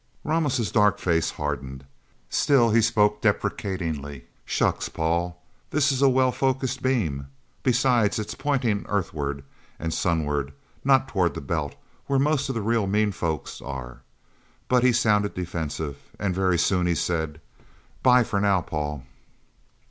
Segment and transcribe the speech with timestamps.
[0.23, 1.83] Ramos' dark face hardened.
[2.27, 4.25] Still he spoke depreciatingly.
[4.45, 5.39] "Shucks, Paul,
[5.69, 7.27] this is a well focused beam.
[7.61, 9.43] Besides it's pointing Earthward
[9.77, 10.53] and sunward;
[10.83, 11.75] not toward the Belt,
[12.07, 14.01] where most of the real mean folks are..."
[14.67, 17.39] But he sounded defensive, and very soon he said,
[18.01, 19.03] "'Bye for now, Paul."